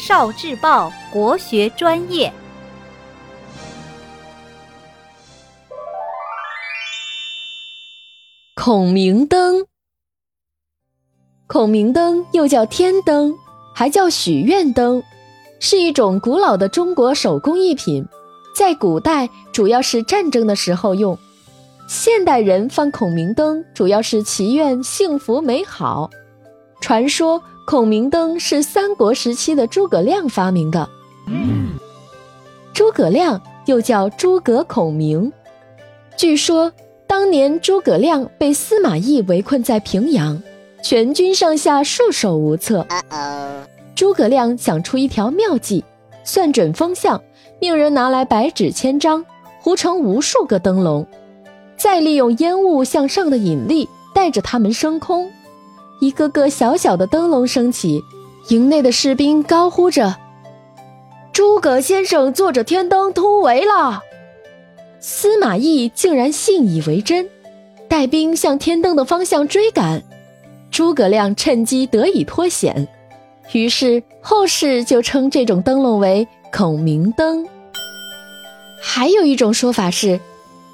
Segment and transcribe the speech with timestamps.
[0.00, 2.32] 少智报国学专业。
[8.54, 9.66] 孔明灯，
[11.46, 13.36] 孔明灯又叫天灯，
[13.74, 15.02] 还叫许愿灯，
[15.60, 18.02] 是一种古老的中国手工艺品，
[18.56, 21.18] 在古代主要是战争的时候用。
[21.86, 26.08] 现代人放孔明灯，主要是祈愿幸福美好。
[26.80, 30.88] 传说孔明灯是三国时期的诸葛亮发明的。
[32.74, 35.32] 诸葛亮又叫诸葛孔明，
[36.16, 36.72] 据说。
[37.06, 40.42] 当年诸葛亮被司马懿围困在平阳，
[40.82, 42.84] 全军上下束手无策。
[43.94, 45.84] 诸葛亮想出一条妙计，
[46.24, 47.22] 算准风向，
[47.60, 49.24] 命人拿来白纸千张，
[49.60, 51.06] 糊成无数个灯笼，
[51.76, 55.30] 再利用烟雾向上的引力，带着它们升空。
[56.00, 58.02] 一个个小小的灯笼升起，
[58.48, 60.16] 营内的士兵高呼着
[61.32, 64.02] ：“诸葛先生坐着天灯突围了！”
[64.98, 67.28] 司马懿竟然信以为真，
[67.88, 70.02] 带兵向天灯的方向追赶，
[70.70, 72.88] 诸葛亮趁机得以脱险，
[73.52, 77.46] 于是后世就称这种灯笼为孔明灯。
[78.82, 80.20] 还有一种说法是，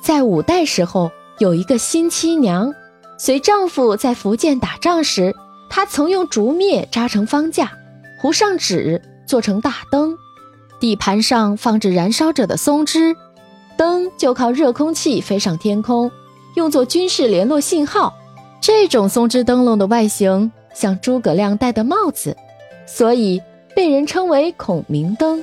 [0.03, 2.73] 在五代时候有一个新妻娘，
[3.19, 5.35] 随丈夫在福建打仗时，
[5.71, 7.73] 她曾用竹篾扎成方架，
[8.21, 10.17] 糊上纸做成大灯，
[10.79, 13.17] 地盘上放着燃烧着的松枝。
[13.77, 16.11] 灯就靠热空气飞上天空，
[16.55, 18.15] 用作军事联络信号。
[18.61, 22.37] 这种松枝灯笼的外形像诸葛亮戴的帽子，
[22.87, 23.41] 所以
[23.75, 25.43] 被人称为孔明灯。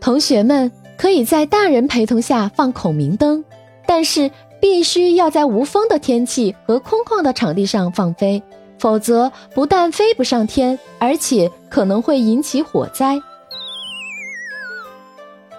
[0.00, 3.44] 同学们可以在大人陪同下放孔明灯，
[3.86, 4.30] 但是
[4.60, 8.42] 必须要在无风的天气和空旷的场地上放飞，
[8.78, 13.18] 否则不但飞不上天，而且可能会引起火灾。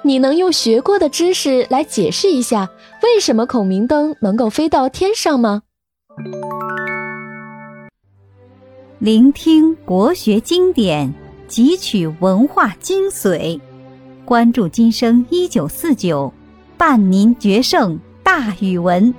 [0.04, 2.70] 你能用学过的知识来解释一下，
[3.04, 5.62] 为什么孔明灯能够飞到天上吗？
[8.98, 11.14] 聆听国学经典，
[11.50, 13.60] 汲取文化精髓，
[14.26, 16.32] 关注今生一九四九，
[16.78, 18.00] 伴您决胜
[18.32, 19.14] 大语文。